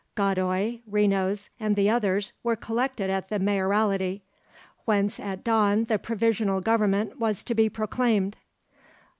Godoy, 0.15 0.79
Renos, 0.89 1.49
and 1.59 1.75
the 1.75 1.87
others 1.87 2.33
were 2.41 2.55
collected 2.55 3.11
at 3.11 3.29
the 3.29 3.37
Mayoralty, 3.37 4.23
whence 4.85 5.19
at 5.19 5.43
dawn 5.43 5.83
the 5.83 5.99
Provisional 5.99 6.59
Government 6.59 7.19
was 7.19 7.43
to 7.43 7.53
be 7.53 7.69
proclaimed. 7.69 8.35